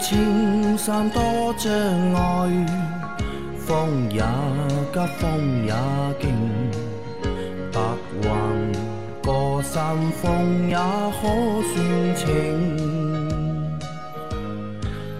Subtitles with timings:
[0.00, 1.22] 青山多
[1.58, 1.70] 障
[2.14, 2.66] 碍，
[3.58, 4.22] 风也
[4.92, 5.74] 急，风也
[6.18, 6.30] 劲，
[7.70, 7.80] 白
[8.22, 8.30] 云
[9.22, 11.28] 过山峰也可
[11.68, 12.26] 算情。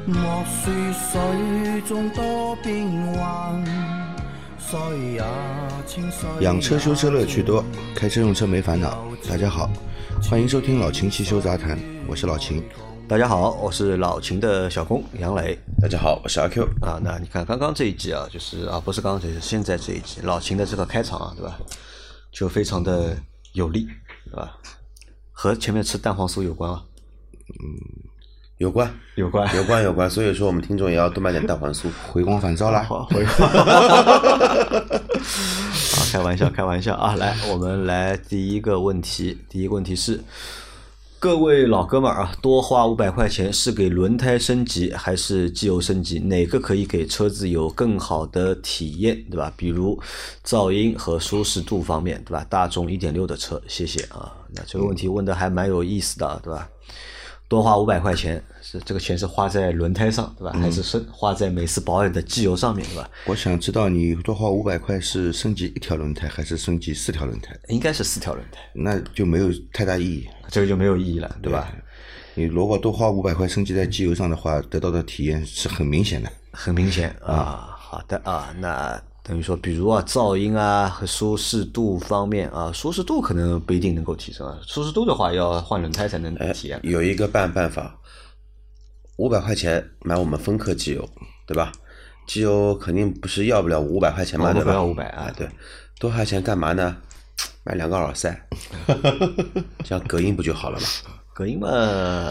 [0.06, 3.62] 莫说水中多变幻，
[4.58, 4.78] 水
[5.12, 5.22] 也
[5.86, 7.62] 清水也养车修车乐趣多，
[7.94, 9.04] 开车用车没烦恼。
[9.28, 9.70] 大家好，
[10.22, 12.62] 欢迎收听老秦汽修杂谈，我是老秦。
[13.10, 16.62] 大家好，我是老秦的小工杨磊大家好，我是阿 Q。
[16.80, 17.00] 啊。
[17.02, 21.58] 那你看刚刚这一集啊，就是啊，不是刚刚这一集，现在这一集，老秦的这个开场啊，对吧？
[22.30, 23.16] 就非常的
[23.52, 23.88] 有力，
[24.26, 24.56] 对吧？
[25.32, 26.84] 和前面吃蛋黄酥有关啊，
[27.48, 27.58] 嗯
[28.58, 30.08] 有关，有关，有关，有关。
[30.08, 31.88] 所以说，我们听众也要多买点蛋黄酥。
[32.12, 32.84] 回光返照啦！
[32.84, 33.32] 好，回啊，
[36.12, 37.16] 开玩笑，开玩笑啊！
[37.16, 40.20] 来，我们来第一个问题，第一个问题是，
[41.20, 46.18] 各位老哥们儿啊，多花五百块钱是给轮胎升级还是机油升级？
[46.18, 49.52] 哪个可以给车子有更好的体验，对吧？
[49.54, 50.00] 比如
[50.42, 52.42] 噪音和舒适度方面，对吧？
[52.48, 54.34] 大众一点六的车，谢谢啊。
[54.54, 56.66] 那这个问题问的还蛮有意思的，对吧？
[57.48, 60.58] 多花五百块钱，是这个钱是花在轮胎上，对吧？
[60.58, 63.10] 还是是花在每次保养的机油上面，对吧？
[63.26, 67.54] 我想知道你多花五百块是升级一条轮胎还是升级四条轮胎？
[67.68, 71.72] 应该是四条轮胎，那就没有太大意义，这个就没有意义了，对吧？
[72.34, 76.30] 你如果多花五百块升级在机油上的话，得到的体验是很明显的。
[76.52, 77.76] 很明显啊。
[77.78, 84.58] 好的啊，那等于说，比如啊，噪音啊和舒适度方面啊，舒适度可能不一定能够提升啊。
[84.66, 86.80] 舒适度的话，要换轮胎才能体验。
[86.84, 87.98] 有一个办办法，
[89.16, 91.08] 五百块钱买我们芬克机油，
[91.46, 91.72] 对吧？
[92.26, 94.80] 机油肯定不是要不了五百块钱嘛，对吧？
[94.80, 95.48] 我们不要500啊对，
[95.98, 96.96] 多花钱干嘛呢？
[97.64, 98.34] 买两个耳塞，
[99.84, 100.86] 这样隔音不就好了吗？
[101.32, 101.68] 隔音嘛，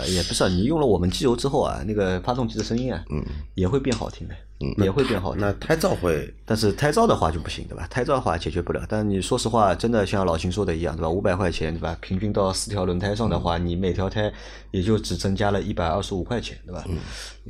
[0.06, 3.24] 也不是啊，你用了我们机油之后啊，那个发动机的声音啊，嗯，
[3.56, 5.42] 也会变好听的，嗯，也会变好听。
[5.42, 7.88] 那胎噪会但是胎噪的话就不行，对吧？
[7.90, 8.84] 胎噪的话解决不了。
[8.88, 11.10] 但你说实话，真的像老秦说的一样，对吧？
[11.10, 11.98] 五百块钱，对吧？
[12.02, 14.32] 平均到四条轮胎上的话，你每条胎
[14.70, 16.84] 也就只增加了一百二十五块钱，对吧？
[16.88, 16.98] 嗯，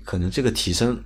[0.05, 0.97] 可能这个提升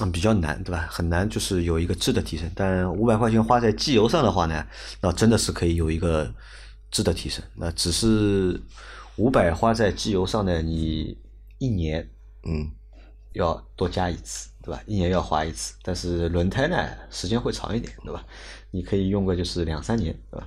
[0.00, 0.86] 嗯比较难，对吧？
[0.90, 2.50] 很难就是有一个质的提升。
[2.54, 4.66] 但五百块钱花在机油上的话呢，
[5.00, 6.32] 那真的是可以有一个
[6.90, 7.42] 质的提升。
[7.54, 8.60] 那只是
[9.16, 11.16] 五百花在机油上呢，你
[11.58, 12.08] 一年
[12.44, 12.70] 嗯，
[13.32, 14.80] 要多加一次，对吧？
[14.86, 16.76] 一年要花一次，但是轮胎呢，
[17.10, 18.22] 时间会长一点，对吧？
[18.70, 20.46] 你可以用个就是两三年，对吧？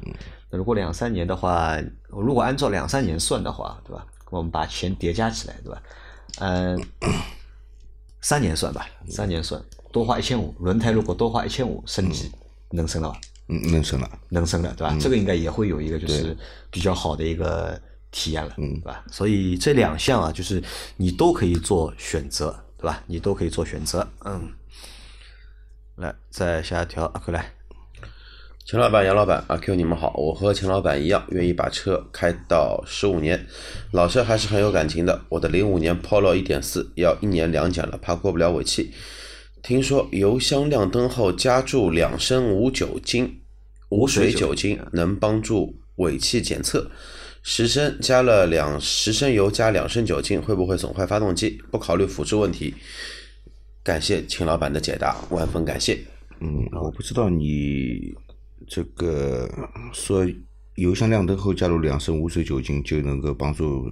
[0.52, 1.76] 那如果两三年的话，
[2.10, 4.06] 如果按照两三年算的话，对吧？
[4.30, 5.82] 我们把钱叠加起来，对吧？
[6.40, 6.80] 嗯，
[8.22, 12.32] 三年算吧，三年算，多花一千五，轮胎如果多花一千五升级，
[12.72, 13.20] 能升了吧？
[13.48, 14.20] 嗯，能升了。
[14.30, 14.98] 能升了，对吧？
[15.00, 16.36] 这个应该也会有一个就是
[16.70, 17.80] 比较好的一个
[18.12, 19.04] 体验了，嗯，对吧？
[19.12, 20.64] 所以这两项啊，就是
[20.98, 23.04] 你都可以做选择，对吧？
[23.08, 24.52] 你都可以做选择，嗯。
[25.96, 27.52] 来，再下一条，阿克来，
[28.70, 33.48] 秦老板、杨老板、阿 Q，你们好，我和秦老板一样，愿意把车开到十五年，
[33.94, 35.20] 老车还是很有感情的。
[35.28, 38.94] 我的零五年 Polo 一点四要一年两检了，怕过不了尾气。
[39.64, 43.40] 听说油箱亮灯后加注两升无酒精、
[43.90, 46.92] 无水酒精，能帮助尾气检测。
[47.42, 51.60] 十升加了两十升油加两升酒精，会不会损坏发动机？
[51.72, 52.76] 不考虑腐蚀问题。
[53.84, 55.98] 感谢秦老板的解答，万分感谢。
[56.40, 58.14] 嗯，我不知道你
[58.70, 59.50] 这个
[59.92, 60.26] 说
[60.76, 63.92] 油箱亮灯后加入两升无水酒精就能够帮助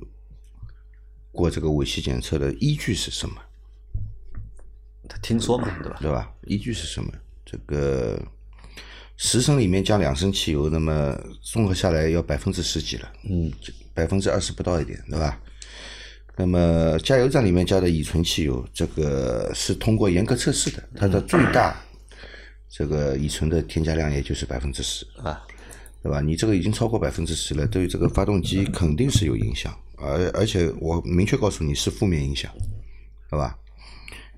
[1.32, 3.36] 过这个尾气检测的依据是什么，
[5.10, 5.98] 他听说嘛，对吧？
[6.02, 6.32] 对吧？
[6.44, 7.12] 依据是什么？
[7.46, 8.22] 这个
[9.18, 13.52] 十升里面加两升汽油，那么综合下来要百分之十几了，嗯，
[13.94, 15.42] 百分之二十不到一点，对吧？
[16.38, 21.76] 那么加油站里面加的乙醇汽油，这个是通过严格测试的，它的最大
[22.70, 25.42] 这个乙醇的添加量也就是百分之十啊，
[26.04, 26.22] 对吧？
[26.22, 32.52] 你这个已经超过百分之十了，对于这个发动机肯定是有影响，而而且我明确告诉你是负面影响，
[33.30, 33.58] 对吧？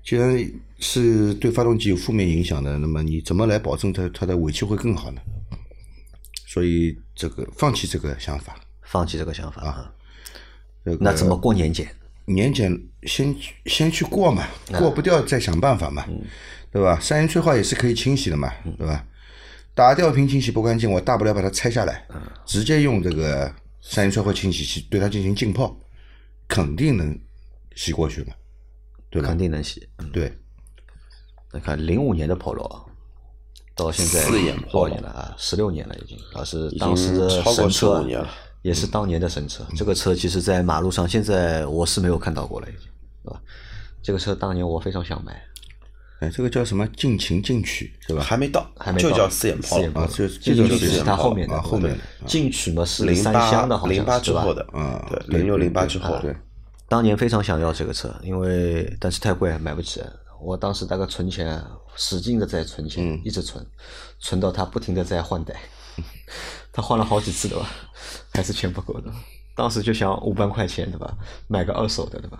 [0.02, 5.20] 既然是对发动机有负面影响的，那么你怎么来保证它它的尾气会更好呢？
[6.46, 9.92] 所以这个放弃这个想法，放弃这个想法啊。
[10.84, 11.94] 这个那怎么过年检？
[12.24, 13.34] 年检先
[13.66, 14.46] 先去过嘛，
[14.78, 16.06] 过不掉再想办法嘛，
[16.72, 16.98] 对吧？
[17.00, 19.04] 三元催化也是可以清洗的嘛，对吧？
[19.74, 22.06] 打吊瓶清洗不干净，我大不了把它拆下来，
[22.44, 25.74] 直接用这个三元催化清洗器对它进行浸泡，
[26.46, 27.18] 肯定能
[27.74, 28.34] 洗过去嘛，
[29.10, 29.28] 对吧？
[29.28, 29.88] 肯定能洗。
[29.98, 30.36] 嗯对，
[31.52, 32.84] 那看零五年的 Polo 啊，
[33.74, 35.34] 到现在四眼多少年了啊？
[35.38, 38.28] 十六年了已经，老是当时的超过神车15年了
[38.62, 39.66] 也是当年的神车。
[39.76, 42.88] 这个车其实在马路上现在我是没有看到过了，已经，
[43.24, 43.40] 对吧？
[44.02, 45.42] 这个车当年我非常想买，
[46.20, 48.22] 哎，这个叫什么进情进取是吧？
[48.22, 56.36] 还没到，还没到就叫四眼炮四眼啊，就就是它四眼炮后面的啊，后面的啊进取嘛是零八厢的，好像零八之后的，嗯对，零六零八对之后，对，
[56.88, 60.02] 当年非常想要这个车，因为但是太贵，买不起。
[60.42, 61.62] 我当时大概存钱，
[61.96, 63.64] 使劲的在存钱，嗯一直存，
[64.18, 65.54] 存到他不停的在换代，
[66.72, 67.68] 他换了好几次的吧？
[68.32, 69.10] 还是钱不够的。
[69.54, 71.14] 当时就想五万块钱对吧，
[71.46, 72.38] 买个二手的对吧？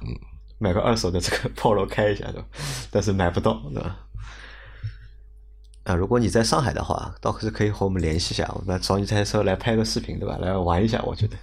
[0.63, 2.47] 买个二手的这个 Polo 开一下对吧？
[2.91, 3.97] 但是买不到对吧？
[5.85, 10.37] 啊，如果你在上海的话，倒是可以和我们联系一下，我们找你这台车来拍个视频对吧？
[10.37, 11.37] 来玩一下，我觉得。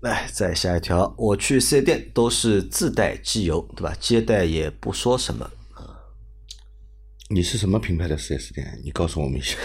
[0.00, 3.96] 来，再下一条，我去四 S 店都是自带机油，对吧？
[3.98, 5.50] 接待也不说什么。
[7.30, 8.78] 你是什么品牌的四 S 店？
[8.84, 9.56] 你告诉我们一下。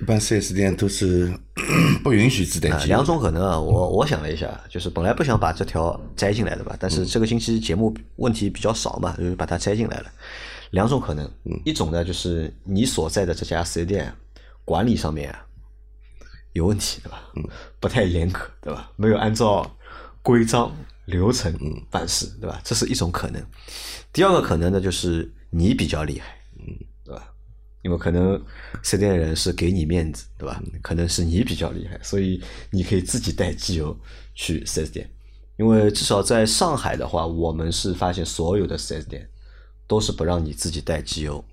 [0.00, 1.32] 一般四 S 店都是
[2.02, 10.06] 不允许自带啊，机油两种可能啊，我我想了一下，就是本来不想把这条摘进来的吧，但是这个星期节目问题比较少嘛，就是把它摘进来了。
[10.70, 11.30] 两种可能，
[11.64, 14.12] 一种呢就是你所在的这家四 S 店
[14.64, 15.44] 管理上面啊
[16.52, 17.22] 有问题，对吧？
[17.80, 18.90] 不太严格，对吧？
[18.96, 19.68] 没有按照
[20.22, 20.74] 规章
[21.06, 21.52] 流程
[21.90, 22.60] 办事，对吧？
[22.64, 23.44] 这是一种可能。
[24.12, 26.39] 第二个可能呢，就是你比较厉害？
[27.82, 28.36] 因为可能
[28.82, 30.62] 四 S 店人是给你面子，对吧？
[30.82, 33.98] 可能是你比较厉害，所以你可以自己带机油
[34.34, 35.10] 去四 S 店。
[35.56, 39.28] 因为至少在上海的话，我们是发现所有的四 S 店
[39.86, 41.44] 都是不让你自己带机油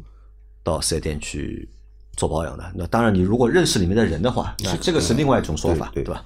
[0.63, 1.69] 到四 S 店去
[2.15, 2.71] 做保养的。
[2.75, 6.25] 那当然，你如果认识里面的人的话，那这个是另外一种说法，对对吧？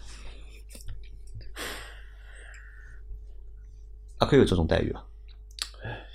[4.18, 5.04] 啊，可以有这种待遇啊？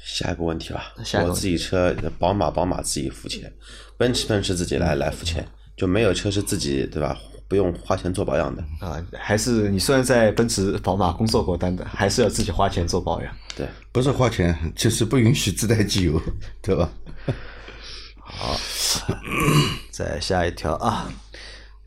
[0.07, 1.37] 下一个问题吧，下一个问题。
[1.37, 3.53] 我自己车，宝马宝马自己付钱，
[3.99, 5.45] 奔驰奔驰自己来来付钱，
[5.77, 7.19] 就没有车是自己对吧？
[7.49, 13.37] 不用花钱做保养的，啊，还是你虽然在奔驰、宝马工作过，但还是要自己花钱做保养。
[13.57, 16.21] 对，不是花钱，就是不允许自带机油，
[16.63, 16.91] 对吧？
[18.21, 18.57] 好。
[19.93, 21.09] 再下一条啊，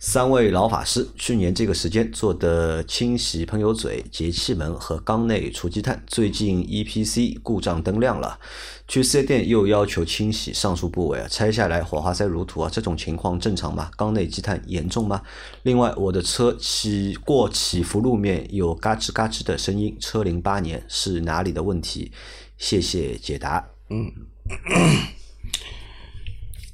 [0.01, 8.40] 三位老法师去年这个时间做的清洗喷油嘴、节气门和缸内除积碳，最近 EPC 故障灯亮了，
[8.88, 13.92] 去四 S 店又要求清洗上述部位啊，拆下来火花塞如土啊，这种情况正常吗？
[13.98, 15.22] 缸内积碳严重吗？
[15.63, 22.13] 另外，我的车起过起伏路面有嘎吱嘎吱的声音，车龄八年，是哪里的问题？
[22.57, 23.68] 谢谢解答。
[23.90, 24.10] 嗯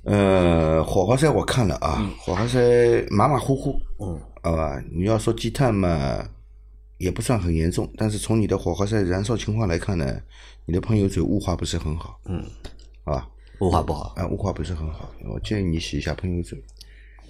[0.05, 6.23] 呃，火花塞我看了啊，火花塞马马虎虎，嗯，好吧，你要说积碳嘛，
[6.97, 10.21] 也不算很严重，但是从你的火花塞燃烧情况来看呢，
[10.65, 12.45] 你的喷油嘴雾化不是很好，嗯，
[13.03, 13.27] 好吧，
[13.59, 16.63] 雾化不好，啊，雾化不是很好，我建议你洗一下喷油嘴，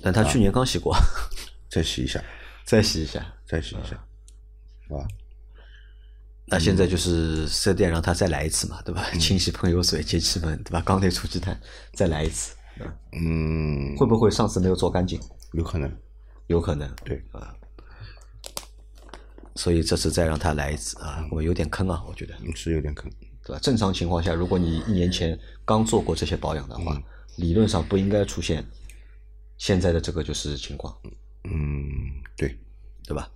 [0.01, 0.95] 但他去年刚洗过，
[1.71, 2.21] 再洗一下，
[2.65, 3.25] 再洗一下。
[3.47, 3.95] 再洗一下，
[4.89, 5.07] 好吧？
[6.47, 9.05] 那现在就是四 S 店让他再来一次嘛，对吧？
[9.19, 10.81] 清洗喷油嘴、节气门，对吧？
[10.81, 11.59] 缸内除积碳，
[11.93, 12.55] 再来一次，
[13.13, 15.19] 嗯，会不会上次没有做干净？
[15.53, 15.91] 有可能，
[16.47, 17.23] 有可能，对。
[17.31, 17.55] 啊。
[19.55, 23.09] 所以这次再让他来一次啊，我有点坑啊，我觉得，是有点坑，
[23.41, 23.59] 对吧？
[23.61, 27.01] 正常情况下，如果你一年前刚做过这些保养的话，
[27.37, 28.65] 理论上不应该出现
[29.57, 30.93] 现在的这个就是情况，
[31.45, 31.87] 嗯，
[32.35, 32.59] 对，
[33.05, 33.31] 对吧？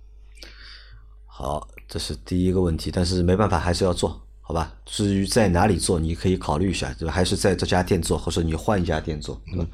[1.24, 4.74] 好，这是第一个问题，但是没办法，还是要做，好吧？
[4.84, 7.14] 至于在哪里做，你可以考虑一下，对吧？
[7.14, 9.64] 还是在这家店做，或者你换一家店做，对吧？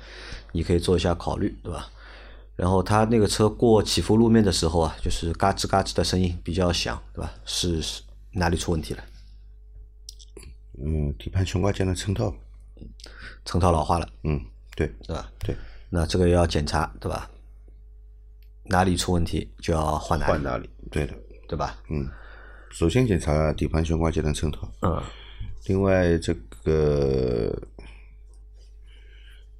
[0.52, 1.88] 你可以做一下考虑，对吧？
[2.56, 7.32] 然后他那个车过起伏路面的时候啊，就是嘎吱嘎吱的声音比较响，对吧？
[7.46, 8.02] 是是
[8.32, 9.02] 哪里出问题了？
[10.84, 12.34] 嗯，底盘悬挂件的衬套，
[13.46, 14.38] 衬套老化了，嗯，
[14.76, 15.32] 对，对吧？
[15.38, 15.56] 对，
[15.88, 17.30] 那这个要检查，对吧？
[18.64, 20.68] 哪里出问题就要换哪里，换哪里？
[20.90, 21.14] 对的，
[21.48, 21.78] 对吧？
[21.88, 22.06] 嗯，
[22.70, 25.02] 首先检查底盘悬挂件的衬套，嗯，
[25.66, 27.56] 另外这个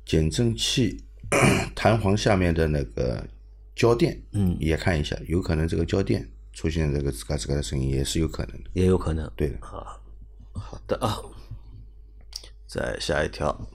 [0.05, 1.05] 减震器
[1.75, 3.27] 弹簧下面的那个
[3.75, 8.71] 胶垫，嗯也看一下，有可能这个胶垫出现这个吱嘎吱嘎的声音，也是有可能的。
[8.75, 9.31] 也有可能。
[9.35, 11.19] 对的，好的啊，
[12.67, 13.69] 再下一条，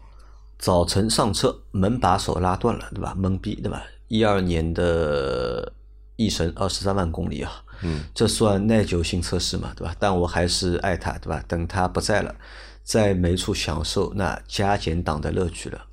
[0.57, 3.15] 早晨上车门把手拉断了，对吧？
[3.17, 3.83] 懵逼，对吧？
[4.07, 5.73] 一二年的
[6.15, 9.95] 翼神二十三万公里啊，嗯，这算耐久性测试嘛，对吧？
[9.99, 11.43] 但我还是爱它，对吧？
[11.47, 12.35] 等它不在了，
[12.83, 15.87] 再没处享受那加减档的乐趣了。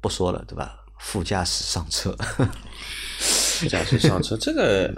[0.00, 0.74] 不说了，对吧？
[0.98, 2.16] 副驾驶上车，
[3.18, 4.92] 副驾驶上车这个，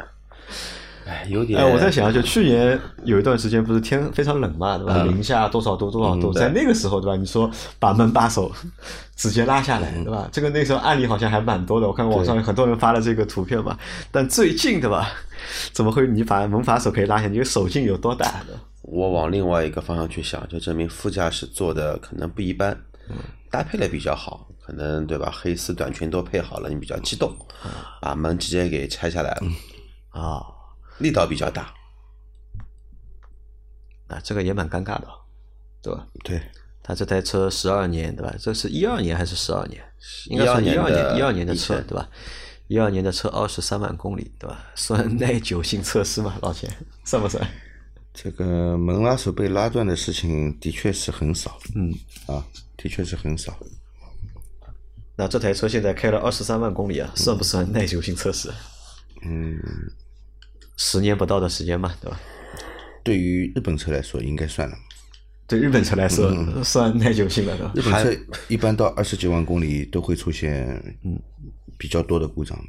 [1.10, 1.58] 哎，有点。
[1.60, 4.94] 哎，我在想，就去年有一段时间不是天非常冷嘛，对吧？
[4.98, 7.16] 嗯零下多少度多少度，嗯在那个时候，对吧？
[7.16, 7.50] 你说
[7.80, 8.50] 把门把手
[9.16, 10.28] 直接拉下来，对吧？
[10.30, 13.76] 这个那时候案例好像还蛮多的，我看网上有很多人发了这个图片嘛。
[14.12, 15.10] 但最近，对吧？
[15.72, 17.26] 怎么会你把门把手可以拉下？
[17.26, 18.54] 你的手劲有多大的？
[18.82, 22.76] 我往另外一个方向去想，就证明副驾驶坐的可能不一般，
[23.50, 25.32] 搭配的比较好，可能对吧？
[25.34, 27.32] 黑丝短裙都配好了，你比较激动，
[28.00, 29.42] 把门直接给拆下来了，
[30.10, 30.42] 啊，
[31.00, 31.74] 力道比较大。
[34.08, 35.08] 啊，这个也蛮尴尬的，
[35.82, 36.06] 对吧？
[36.24, 36.40] 对，
[36.82, 38.34] 他这台车十二年，对吧？
[38.38, 39.82] 这是一二年还是十二年？
[40.26, 42.08] 应该算一二年，一二年的车，对吧？
[42.66, 44.66] 一二年的车二十三万公里，对吧？
[44.74, 46.38] 算耐久性测试吗？
[46.42, 46.68] 老钱
[47.04, 47.46] 算不算？
[48.12, 51.94] 这个门拉手被拉断的事情的确是很少，嗯，
[52.26, 52.44] 啊，
[52.76, 53.56] 的确是很少。
[55.14, 58.50] 那这台车现在开了二十三万公里啊，算不算耐久性测试？
[59.22, 59.56] 嗯，
[60.82, 62.18] 十年不到的时间嘛，对吧？
[63.04, 64.74] 对于日本车来说，应该算了。
[65.46, 66.32] 对日本车来说，
[66.64, 67.72] 算耐久性了，对吧？
[67.74, 70.66] 日本车一般到二十几万公里都会出现
[71.04, 71.20] 嗯
[71.76, 72.64] 比较多的故障的。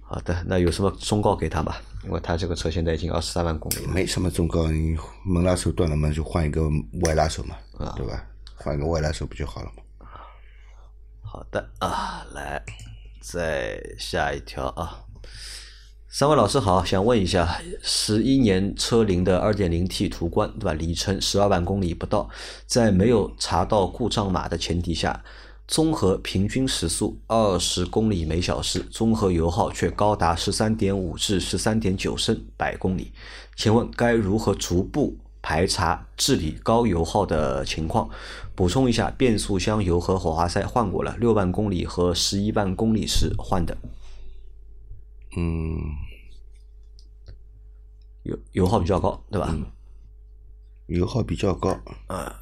[0.00, 1.80] 好的，那有什么忠告给他吧？
[2.02, 3.92] 因为他这个车现在已经二十三万公里了。
[3.92, 6.68] 没什么忠告，你门拉手断了嘛，就换一个
[7.04, 7.56] 外拉手嘛，
[7.94, 8.26] 对吧？
[8.56, 10.08] 换一个外拉手不就好了嘛？
[11.22, 12.60] 好的啊，来，
[13.20, 15.04] 再下一条啊。
[16.18, 20.72] 三位老师好，想问一下，十一年车龄的二点零 T 途观，对吧？
[20.72, 22.30] 里程十二万公里不到，
[22.64, 25.22] 在没有查到故障码的前提下，
[25.68, 33.12] 综合平均时速二十公里每小时，综合油耗却高达十三点五至十三点九升百公里，
[33.54, 38.08] 请问该如何逐步排查治理高油耗的情况？
[38.54, 43.76] 补充一下，变速箱油和火花塞换过了，六万公里和十一万公里时换的，
[45.36, 45.76] 嗯，
[48.26, 49.54] 油油耗比较高，对吧？
[50.86, 51.78] 油耗比较高。
[52.08, 52.40] 啊，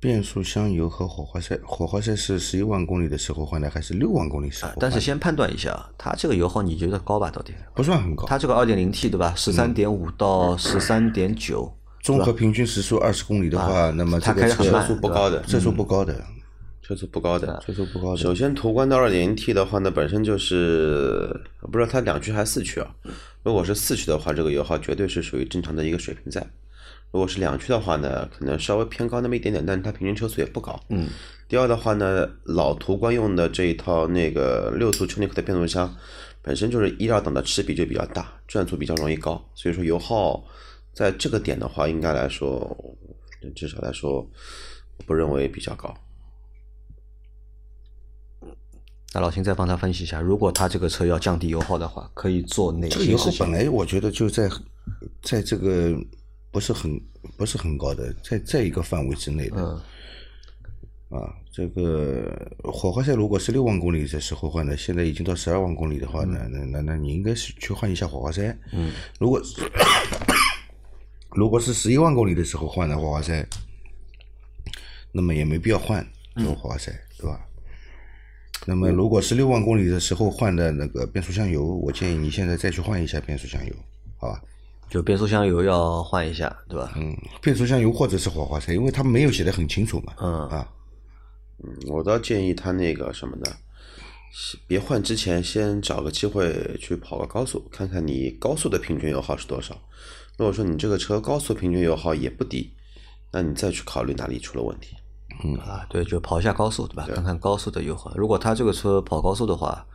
[0.00, 4.66] 变速箱油和火花塞，火花塞是十一万公里的时候换的，还是六万公里时？
[4.78, 7.30] 但是先判断一下，它这个油耗你觉得高吧？
[7.30, 7.54] 到底？
[7.74, 9.32] 不算很高，它这个二点零 T 对吧？
[9.34, 16.22] 十三点五到十三点九，综合平均时速二十公里的话，那么它这个车开车速不高的，车速不高的，
[16.86, 17.60] 车速不高的。
[17.64, 18.16] 车速不高的。
[18.18, 22.94] 首先，途观的二点零 T 的话呢，本身就是不知道它两驱还是四驱啊。
[23.42, 26.46] 如果是四驱的话，这个油耗绝对是属于正常的一个水平在。
[27.10, 30.78] 如果是两驱的话呢，可能稍微偏高那么一点点，但是它平均车速也不高。
[30.90, 31.08] 嗯。
[31.48, 35.94] 第二的话呢，老途观用的这一套那个六速丘尼克的变速箱，
[36.42, 40.44] 本身就是一二档的齿比就比较大，转速比较容易高，所以说油耗
[40.92, 42.76] 在这个点的话，应该来说，
[43.54, 44.28] 至少来说，
[44.98, 45.94] 我不认为比较高。
[49.14, 53.52] 那老秦再帮他分析一下，如果他这个车要降低油耗的话，可以做哪些这个油耗本？
[53.52, 54.50] 来我觉得就在
[55.22, 55.96] 在这个
[56.50, 57.00] 不是很
[57.36, 59.56] 不是很高的，在在一个范围之内的。
[59.58, 59.80] 嗯
[61.10, 68.58] 啊，这个火花塞如果是六万公里的时候换的，现在已经到十二万公里的话呢，那那那你应该是去换一下火花塞。
[68.72, 68.90] 嗯，
[69.20, 69.62] 如果是
[71.30, 73.46] 如果是十一万公里的时候换的火花塞，
[75.12, 76.04] 那么也没必要换
[76.34, 77.38] 这种火花塞，对吧？
[78.66, 83.74] 那么如果是六万公里的时候换的那个变速箱油，我建议你现在再去换一下变速箱油，
[84.16, 84.42] 好吧？
[84.88, 86.92] 就变速箱油要换一下，对吧？
[86.96, 90.14] 嗯，变速箱油或者是火花塞，因为它没有写的很清楚嘛。
[90.18, 90.68] 嗯啊，
[91.62, 93.44] 嗯我倒建议他那个什么呢？
[94.66, 99.74] 别换之前，先找个机会去跑个高速，看看你高速的平均油耗是多少。
[100.36, 102.72] 如果说你这个车高速平均油耗也不低，
[103.32, 104.96] 那你再去考虑哪里出了问题。
[105.60, 107.06] 啊，对，就跑一下高速，对吧？
[107.06, 108.12] 看看高速的油耗。
[108.16, 109.86] 如果他这个车跑高速的话，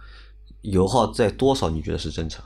[0.61, 1.69] 油耗在多少？
[1.69, 2.45] 你觉得是正常？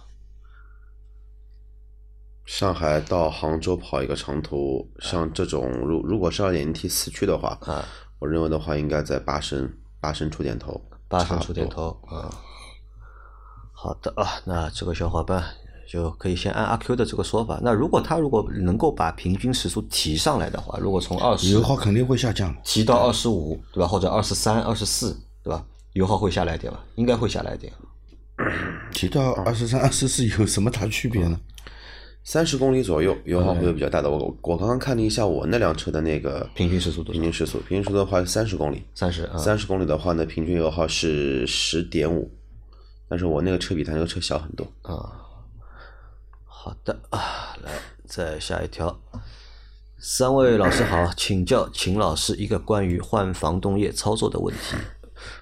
[2.45, 7.85] 上海到杭州跑一个长途，像这种如如果是二点零 T 四驱的话，啊，
[8.19, 11.69] 我认为的话应该在八升八升出点头，八升出点。
[11.69, 12.29] 头啊。
[13.71, 15.43] 好的啊，那这个小伙伴
[15.87, 17.59] 就可以先按阿 Q 的这个说法。
[17.61, 22.55] 那如果他如果能够把平均时速提上来的话，如果从二十油耗肯定会下降。
[22.63, 23.87] 提到二十五，对吧？
[23.87, 25.65] 或者二十三、二十四，对吧？
[25.93, 26.83] 油耗会下来一点吧？
[26.95, 27.71] 应该会下来一点。
[28.91, 31.39] 提到二十三、二十四 有什么大区别呢？
[32.23, 34.09] 三十公里左右油耗会有比较大的。
[34.09, 42.31] 我我刚刚看了一下我那辆车的那个平均时速平均时速，平均时速的话是三十公里，三十啊，三十公里的话呢，平均油耗是十点五，
[43.09, 44.65] 但是我那个车比他那个车小很多。
[44.83, 45.11] 啊，
[46.65, 47.73] 好的啊，来
[48.05, 48.97] 再下一条。
[49.97, 54.77] 三位老师好，请教秦老师一个关于换防冻液操作的问题。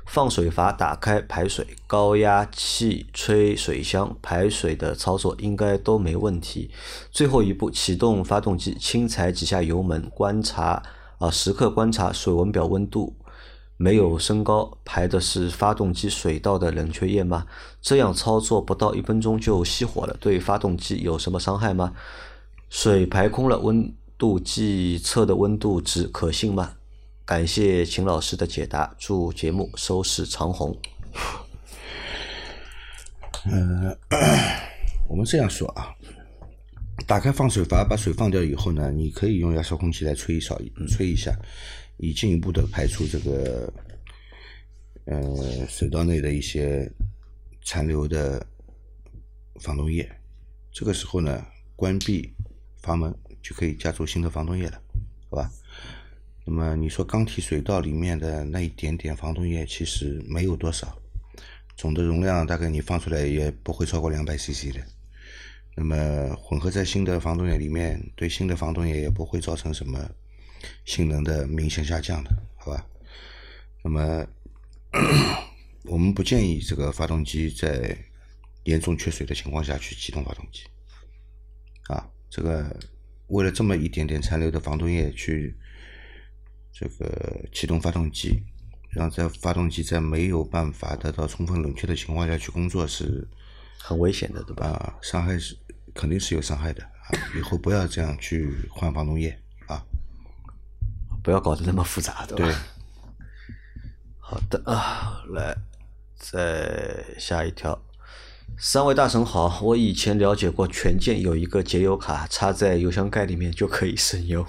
[0.07, 6.71] 放水阀打开排水，高压气吹水箱排水的操作应该都没问题。
[7.11, 10.81] 最后一步，启动发动机，轻踩几下油门，观察
[11.19, 13.15] 啊，时刻观察水温表温度
[13.81, 17.47] 没有升高，排的是发动机水道的冷却液吗？
[17.81, 21.91] 这样操作不到一分钟就熄火了，对发动机有什么伤害吗？
[22.69, 26.73] 水排空了，温度计测的温度值可信吗？
[27.25, 30.77] 感谢秦老师的解答，祝节目收视长虹。
[33.51, 33.97] 嗯
[35.09, 35.89] 我们这样说啊，
[37.07, 41.33] 打开放水阀，把水放掉以后呢，你可以用压缩空气来吹一扫，吹一下，
[42.01, 43.71] 以进一步的排出这个
[45.05, 46.91] 呃水道内的一些
[47.63, 48.43] 残留的
[49.59, 50.11] 防冻液。
[50.71, 52.33] 这个时候呢，关闭
[52.81, 54.81] 阀门就可以加注新的防冻液了，
[55.29, 55.51] 好吧？
[56.43, 60.97] 那么你说缸体水道里面的那一点点防冻液其实没有多少，
[61.77, 64.83] 总的容量大概你放出来也不会超过两百 CC 的。
[65.75, 70.09] 那么混合在新的防冻液里面，对新的防冻液也不会造成什么
[70.85, 72.85] 性能的明显下降的，好吧？
[73.83, 74.25] 那么
[75.85, 77.97] 我们不建议这个发动机在
[78.63, 80.63] 严重缺水的情况下去启动发动机。
[81.87, 82.79] 啊，这个
[83.27, 85.57] 为了这么一点点残留的防冻液去
[86.71, 88.43] 这个启动发动机，
[88.91, 93.27] 让在发动机在没有办法得到充分冷却的情况下去工作是
[93.79, 94.67] 很危险的，对吧？
[94.67, 95.57] 啊，伤害是
[95.95, 97.09] 肯定是有伤害的啊！
[97.35, 99.40] 以后不要这样去换防冻液啊。
[101.23, 102.45] 不要搞得那么复杂，对吧？
[102.45, 102.55] 对，
[104.19, 105.55] 好的啊，来，
[106.17, 107.79] 再下一条。
[108.57, 114.45] 三位大神好，我以前了解过权健有一个节油卡，插在油箱盖里面就可以省油。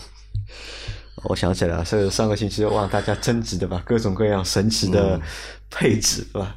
[1.25, 5.21] 我想起来了，是上个星期望大家征集的吧，各种各样神奇的
[5.71, 6.57] 配置，对吧？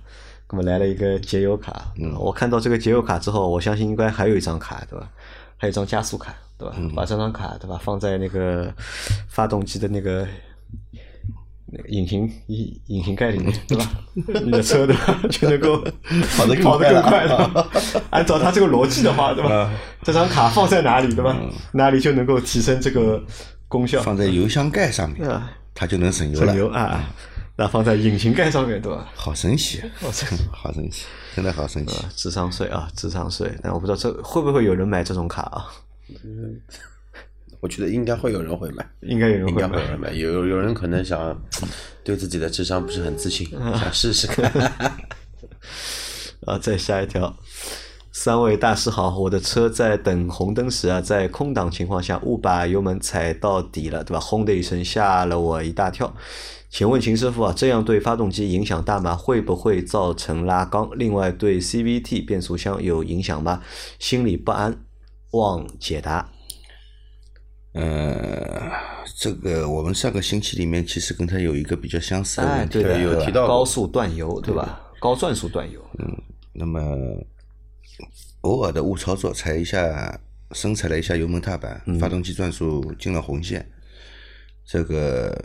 [0.50, 5.10] 那么来了一个节油卡，嗯，我看到这个节油卡之后，我相信应该还有一张卡，对吧？
[5.58, 6.76] 还有一张加速卡，对吧？
[6.96, 7.80] 把这张卡，对吧？
[7.84, 8.74] 放在那个
[9.28, 10.28] 发动机的那个
[11.68, 13.92] 那个引擎引引擎盖里面， 对吧？
[14.44, 15.78] 你的车对吧， 就能够
[16.38, 17.70] 跑得更跑得更快快了了。
[18.12, 19.70] 按照他这个逻辑的话，对吧？
[20.04, 21.36] 这张卡放在哪里，对吧？
[21.74, 23.22] 哪里就能够提升这个
[23.68, 24.02] 功效。
[24.02, 26.56] 放在油箱盖上面啊，它就能省油省了。
[26.56, 27.04] 油啊，
[27.58, 29.10] 那放在引擎盖上面，对吧？
[29.16, 31.98] 好神奇，好神，好神奇，真的好神奇。
[31.98, 33.52] 啊，智商税啊，智商税。
[33.62, 35.66] 但我不知道这会不会有人买这种卡啊？
[37.62, 40.12] 我觉得应该会有人会买，应该有人应会买该会有人买。
[40.12, 41.42] 有有有人可能想
[42.04, 44.52] 对自己的智商不是很自信，想试试看。
[46.46, 47.38] 啊，再下一条。
[48.12, 54.20] 三位大师好，我的车在等红灯时啊，在空档情况下误把油门踩到底了，对吧？
[54.20, 56.16] 轰的一声，吓了我一大跳。
[56.70, 59.16] 请问秦师傅啊，这样对发动机影响大吗？
[59.16, 60.90] 会不会造成拉缸？
[60.94, 63.62] 另外，对 CVT 变速箱有影响吗？
[64.00, 64.85] 心里不安，
[65.38, 66.30] 望解答。
[67.74, 68.72] 呃，
[69.18, 74.82] 这个我们上个星期里面其实跟它有一个比较相似的哎，问题，对的，有提到高速断油，对吧？
[75.00, 76.82] 高转速断油，嗯那么
[78.42, 80.18] 偶尔的误操作，踩一下
[80.52, 83.70] 深踩了一下油门踏板，发动机转速进了红线，
[84.66, 85.38] 这个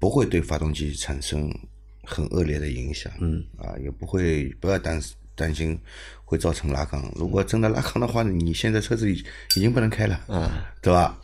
[0.00, 1.48] 不会对发动机产生
[2.02, 3.40] 很恶劣的影响，嗯。
[3.58, 5.00] 啊，也不会不要担
[5.36, 5.78] 担心
[6.24, 7.08] 会造成拉缸。
[7.14, 10.50] 如果真的拉缸的话，你现在车子已已经不能开了，嗯，
[10.82, 11.16] 对吧？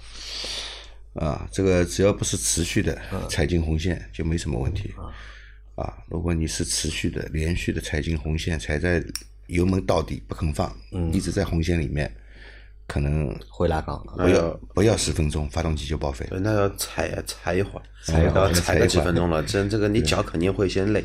[1.15, 2.97] 啊，这个只要不是持续的
[3.29, 4.95] 踩进红线，就没什么问题。
[5.75, 9.03] 啊，如果你是持续的、连续的踩进红线，踩在
[9.49, 10.75] 油门到底不肯放，
[11.13, 12.11] 一直在红线里面，
[12.87, 14.03] 可能会拉缸。
[14.17, 16.27] 不要不要十分钟，发动机就报废。
[16.31, 21.05] 对那要踩呀踩一会儿，踩一会儿要踩个几分钟了，这这个你脚肯定会先累。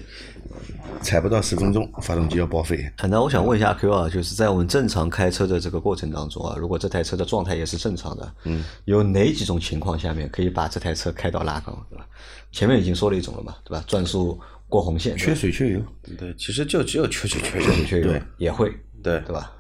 [1.02, 2.84] 踩不到十分钟，发动机要报废。
[2.98, 12.08] 啊那我想问一下 Q 啊，就是在我们正常开车的这个过程当中啊，如果这台车的状态也是正常的，嗯，有哪几种情况下面可以把这台车开到拉缸，对吧？
[12.52, 13.84] 前面已经说了一种了嘛，对吧？
[13.88, 15.82] 转速过红线，缺水缺油，
[16.18, 17.66] 对，其实就只有缺水缺油。
[17.66, 18.72] 水缺油对也会，
[19.04, 19.52] 对对吧？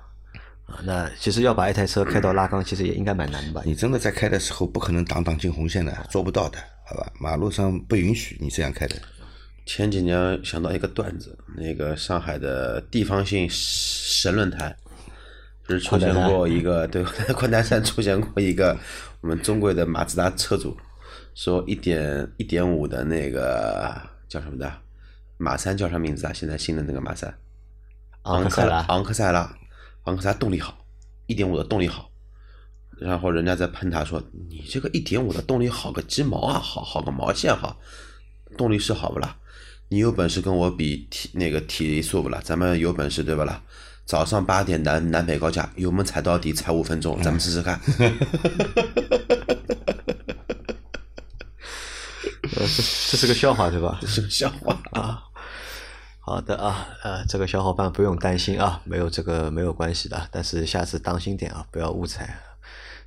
[0.67, 3.62] 啊，那其实要把一台车开到拉缸，其实也应该蛮难的吧？
[3.65, 7.12] 你真的在开的时候不可能挡挡进红线的，做不到的，好吧？
[7.19, 8.95] 马路上不允许你这样开的。
[9.65, 14.75] 前几年想到一个段子，那个上海的地方性神论坛，
[15.67, 17.03] 就是出现过一个对
[17.36, 18.77] 昆台山出现过一个
[19.21, 20.77] 我们中国的马自达车主
[21.36, 23.93] 说一点一点五的那个
[24.30, 24.71] 叫什么的
[25.38, 26.32] 马三叫啥名字啊？
[26.34, 27.34] 现在新的那个马三，
[28.23, 29.58] 昂克赛拉昂克赛拉，
[30.08, 30.86] 昂克赛拉动力好，
[31.26, 32.10] 一点五的动力好。
[33.00, 37.78] 然后人家在喷他说：“你这个一点五的动力好个鸡毛啊，好好个毛线哈，
[38.58, 39.38] 动力是好不啦？
[39.89, 42.41] 你有本事跟我比体那个提速不啦？
[42.43, 43.62] 咱们有本事对不啦？
[44.06, 47.80] 早上八点南南北高架，油门踩到底，踩五分钟，咱们试试看。
[52.58, 54.00] 这是个笑话对吧？
[54.02, 54.82] 这是个笑话。
[54.93, 55.22] 啊，
[56.27, 62.37] 好的啊，呃，这个小伙伴不用担心啊，没有这个没有关系的，但是下次当心点啊，不要误踩，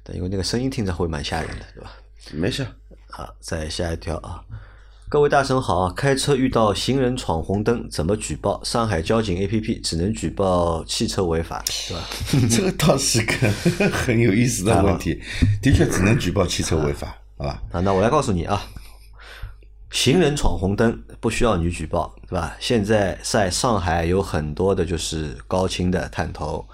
[0.02, 1.92] 对，因为那个声音听着会蛮吓人的，对吧？
[2.33, 2.66] 没事，
[3.11, 4.40] 好，再下一条啊。
[5.11, 5.92] 各位大神好啊！
[5.94, 8.64] 开车遇到行人闯红灯怎么举报？
[8.64, 12.09] 上海交警 APP 只能举报汽车违法，对吧？
[12.48, 13.33] 这个倒是个
[13.90, 15.20] 很有意思的问题，
[15.61, 17.62] 的确只能举报汽车违法，好吧？
[17.70, 18.64] 啊，那我来告诉你啊，
[19.90, 22.57] 行人闯红灯不需要你举报，对吧？
[22.61, 26.64] 现在在上海有很多的就是高清的探头，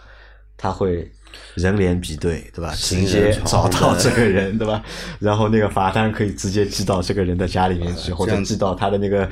[0.56, 1.10] 他会
[1.54, 2.74] 人脸比对，对吧？
[2.74, 4.82] 直接找到这个人，对吧？
[5.18, 9.28] 然后那个罚单可以直接寄到这个人的家里面去，或者寄到他的那个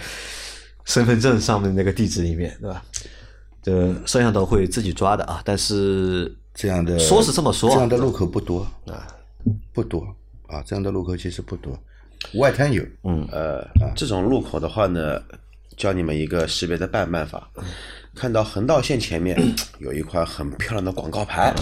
[0.84, 2.82] 身份证上面那个地址里面，对吧？
[3.62, 9.06] 这摄像头会自己抓的啊，但是这样的说是这么说啊这样的路口不多啊，
[9.72, 10.06] 不多
[10.48, 11.78] 啊，这样的路口其实不多，
[12.34, 13.26] 外滩有，嗯。
[13.30, 15.22] 呃，这种路口的话呢，
[15.76, 17.50] 教你们一个识别的办办法。
[18.14, 19.36] 看到横道线前面
[19.78, 21.52] 有一块很漂亮的广告牌，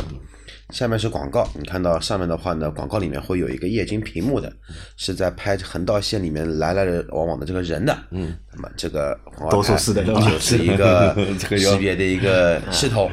[0.70, 1.48] 下面是广告。
[1.58, 4.52] 你看到上面的话呢，广告里面会有一个液晶屏幕的，
[4.98, 7.96] 是在拍横道线里面来来往往的这个人的。
[8.10, 13.10] 嗯，那么这个广告牌就是一个 识别的一个系统。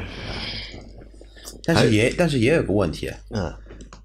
[1.64, 3.50] 但是也但是也有个问题，嗯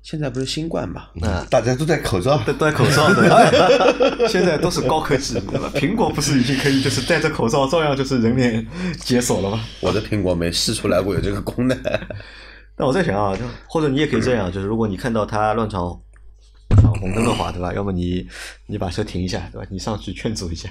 [0.05, 1.07] 现在不是新冠嘛？
[1.19, 1.43] 嗯。
[1.49, 5.67] 大家都戴口罩，戴戴口罩的， 现在都是高科技，对吧？
[5.73, 8.65] 苹果不是已经可以就是戴着口罩照样就是人脸
[8.99, 9.65] 解锁了吗？
[9.81, 11.75] 我的苹果没试出来过有这个功能。
[12.77, 15.99] 那我在想啊，就或者你也可以这样，就是如果你看到他乱闯
[16.79, 17.73] 闯红灯的话，对吧？
[17.73, 18.27] 要么你
[18.67, 19.67] 你把车停一下，对吧？
[19.71, 20.69] 你上去劝阻一下，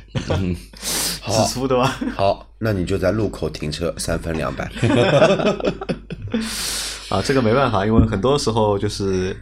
[1.27, 1.99] 指出对吧？
[2.15, 4.71] 好，那你就在路口停车，三分两百。
[7.09, 9.37] 啊，这个没办法，因为很多时候就是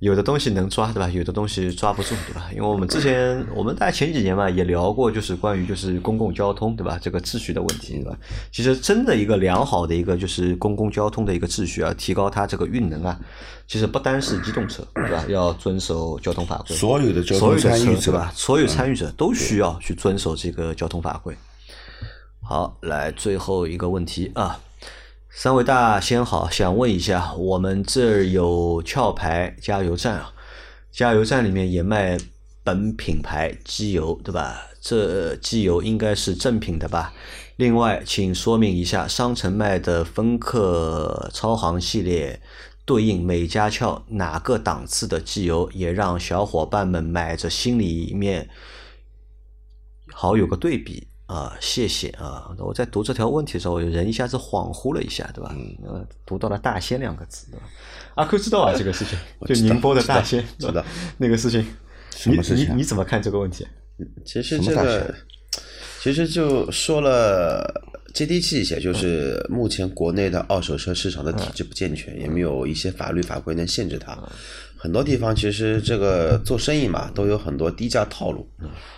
[0.00, 1.08] 有的东西能抓，对吧？
[1.08, 2.48] 有的东西抓不住，对吧？
[2.52, 6.98] 因为我们之前，我们大概前几年嘛，也聊过，就是关于就是公共交通，对吧？
[7.00, 8.16] 这个秩序的问题，对吧？
[8.50, 13.18] 其实真的一个良好的一个就是公共交通的一个秩序啊，提高它这个运能啊，
[13.68, 15.24] 其实不单是机动车，对吧？
[15.28, 18.32] 要遵守交通法规，所有的交通所有参与者对吧？
[18.34, 21.36] 所有参与者都需要去遵守这个交通法规。
[22.42, 24.58] 好，来最后一个问题啊，
[25.32, 30.34] 三位大仙好，想问一下，我们这儿有壳牌加油站啊，
[30.90, 32.18] 加油站里面也卖
[32.64, 34.66] 本品牌机油，对吧？
[34.80, 37.14] 这机油应该是正品的吧？
[37.56, 42.42] 另外，请说明一下商城卖的芬克超航系列
[42.84, 48.50] 对应美加壳哪个档次的机油，也让小伙伴们买着心里面
[50.12, 52.50] 好有个对比啊，谢谢啊！
[52.58, 55.54] 我在读这条问题的时候，人一下子恍惚了一下，对吧？
[55.86, 57.62] 呃，读到了“大仙”两个字，对吧？
[58.16, 59.16] 阿 Q 知道啊， 这个事情，
[59.46, 60.84] 就宁波的大仙，知道
[61.18, 61.64] 那个事情，
[62.16, 63.64] 什么事情啊你你你怎么看这个问题？
[64.24, 65.14] 其实这个，
[66.02, 67.64] 其实就说了
[68.12, 74.18] 接地气一些，就是目前国内的二手车市场的体制不健全，也没有一些法律法规能限制它。
[74.82, 78.48] 很多地方其实这个做生意嘛，都有很多低价套路，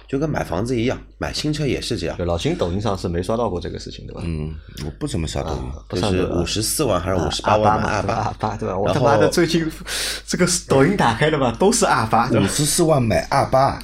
[0.07, 2.25] 就跟买房子一样，买新车也是这样就。
[2.25, 4.23] 老秦抖音上是没刷到过这个事情，对吧？
[4.25, 8.14] 嗯，我不怎么刷抖音，就是五十四万还是五十八万买嘛，阿对吧？
[8.14, 8.79] 阿八，对吧？
[8.79, 9.68] 我他妈的最近
[10.25, 12.31] 这个抖音打开的吧，都是二八？
[12.31, 13.81] 五十四万买二八，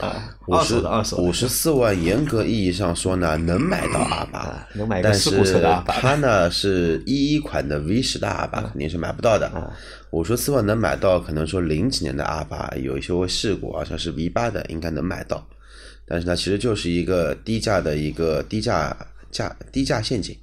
[0.57, 1.23] 二手的二手的。
[1.23, 9.51] 五十四万，严格意义上说呢，能买到阿八啊，能买个但事故车是的阿八它呢是一一款的 V 十的阿八，肯定是买不到的。
[10.11, 15.47] 五十四万能买到，可能说零几年的阿八有一些会事故啊，像是 V 八的应该能买到，
[16.07, 18.97] 但是呢，其实就是一个低价的一个低价
[19.31, 20.35] 价低价陷阱，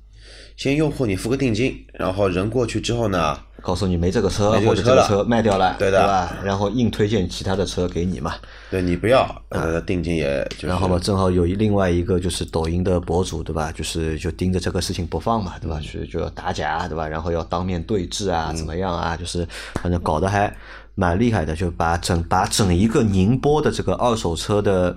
[0.55, 6.37] 先诱惑你付个定金，然后人过去之后呢，告诉你没这个车，这个或者这个车卖掉了，对的吧？
[6.43, 8.35] 然后硬推荐其他的车给你嘛。
[8.69, 13.71] 对你不要，呃，定金也就是然后嘛，正好有一另外一个就是抖音的博主，对吧？
[13.71, 15.79] 就是就盯着这个事情不放嘛，对吧？
[15.81, 17.07] 去就要打假，对吧？
[17.07, 19.17] 然后要当面对质啊，怎么样啊？
[19.17, 19.47] 就是
[19.81, 20.55] 反正搞得还
[20.93, 24.95] 蛮厉害的，就把整把整一个宁波的这个二手车的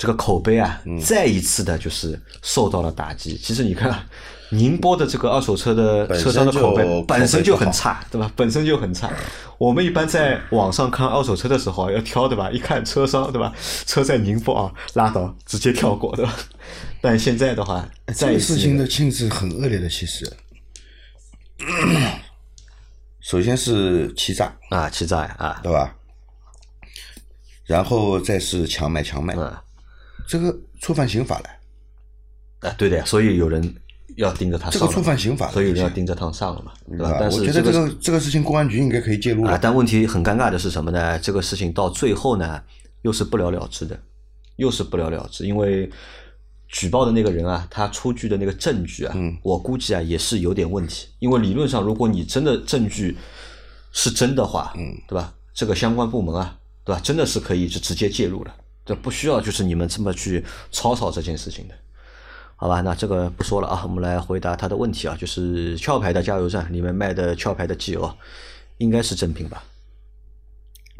[0.00, 3.36] 这个口碑啊，再一次的就是受到了打击。
[3.36, 4.02] 其实你看。
[4.52, 8.28] 宁波的这个二手车的车商的口碑本身就很差，对吧？
[8.34, 9.08] 本身就很差。
[9.58, 12.50] 我们一般在网上看二手车的时候啊要挑，对吧？
[12.50, 13.54] 一看车商，对吧？
[13.86, 16.34] 车在宁波啊，拉倒，直接跳过，对吧？
[17.00, 20.28] 但现在的话，这个事情的性质很恶劣的，其实。
[23.22, 25.94] 首先是欺诈，啊，欺诈啊，对吧？
[27.66, 29.56] 然后再是强买强卖，嗯，
[30.30, 33.74] 这个触犯刑法了，啊，对的呀，所以有人
[34.16, 37.16] 要盯着他上了，这个触犯刑法的所以有人要盯着他上了嘛，对吧？
[37.18, 41.18] 但是我觉得这个个这个事情公安局应该可以介入啊，但问题很尴尬的是什么呢？
[41.18, 42.62] 这个事情到最后呢，
[43.02, 43.98] 又是不了了之的，
[44.54, 45.90] 又是不了了之，因为
[46.68, 51.08] 举报的那个人啊，他出具的那个证据啊，嗯我估计啊也是有点问题。
[51.18, 53.18] 因为理论上，如果你真的证据
[53.90, 55.34] 是真的话，嗯，对吧？
[55.52, 57.00] 这个相关部门啊，对吧？
[57.02, 58.50] 真的是可以就直接介入的，
[58.84, 61.74] 这不需要就是你们这么去吵吵这件事情的。
[62.56, 68.14] 好吧，那这个不说了啊，我们来回答他的问题啊，就是壳牌的加油站里面卖的壳牌的机油啊，
[68.76, 69.64] 应该是正品吧？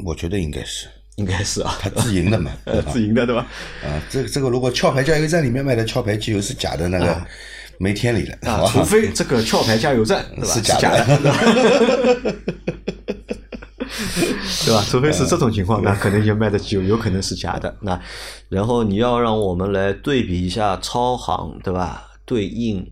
[0.03, 3.45] 我觉得应该是应该是啊，他自营的嘛， 呃，自营的对吧？
[3.83, 7.21] 啊，这个这个如果壳牌加油站里面卖的壳牌机油是假的，那个
[7.77, 8.65] 没天理了，啊？
[8.67, 10.25] 除非这个壳牌加油站？
[10.41, 12.35] 是是假的的，
[14.65, 14.83] 对吧？
[14.89, 17.75] 除非是这种情况，那可能就卖的有有可能是假的。
[17.81, 17.99] 那
[18.49, 22.07] 然后你要让我们来对比一下超行，对吧？
[22.25, 22.85] 对应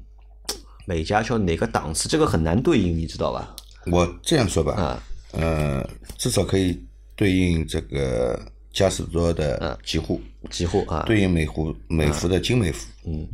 [0.86, 3.56] 每家车哪个档次，这个很难对应，你知道吧？
[3.92, 6.78] 我这样说吧啊，呃，至少可以
[7.16, 8.40] 对应这个
[8.74, 13.28] 嘉实多的极护，几户啊，对应美孚美孚的精美孚，嗯。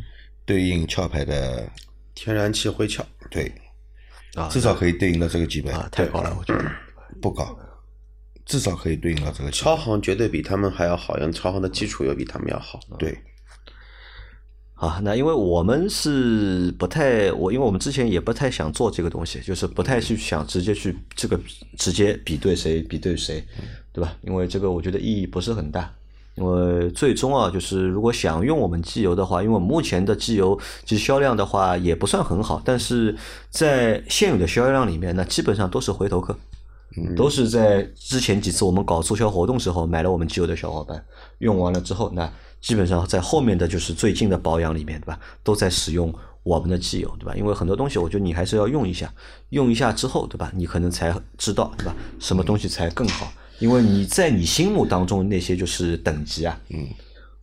[0.47, 1.67] 对应壳牌的
[2.13, 3.51] 天然气灰壳，对，
[4.35, 6.71] 啊至少可以对应到这个级别，啊，太高了，我觉得。
[7.19, 7.57] 不高，
[8.45, 9.51] 至少可以对应到这个。
[9.51, 12.79] 超行绝对比他们还要好，因为超行的基础又比他们要好。
[12.99, 13.17] 对，
[14.75, 21.39] 啊，那因为我们是不太，我因为我们之前也不太想做这个东西，就是不太去想直接去这个
[21.77, 23.43] 直接比对谁比对谁，
[23.91, 24.15] 对吧？
[24.21, 25.93] 因为这个我觉得意义不是很大。
[26.35, 33.15] 因为最终啊，就是如果想用我们机油的话，因为我们目前的机油其实销量的话也不算很好，但是
[33.49, 36.37] 在现有的销量里面那，基本上都是回头客。
[37.15, 41.03] 都是在之前几次我们搞促销活动时候买了我们机油的小伙伴，
[41.39, 42.31] 用完了之后，那
[42.61, 45.19] 基本上在后面的就是最近的保养里面，对吧？
[45.43, 47.35] 都在使用我们的机油，对吧？
[47.35, 49.13] 因为很多东西，我觉得你还是要用一下，
[49.49, 50.51] 用一下之后，对吧？
[50.55, 51.95] 你可能才知道，对吧？
[52.19, 53.31] 什么东西才更好？
[53.59, 56.87] 因为你在你心目当中那些就是等级啊，嗯，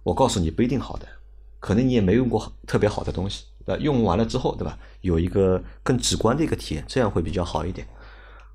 [0.03, 1.07] 我告诉你不一定好的，
[1.59, 3.83] 可能你也没用过特别好的东西，对吧？
[3.83, 4.79] 用完了之后，对吧？
[5.03, 7.87] 有一个更直观的一个体验，这样会比较好一点。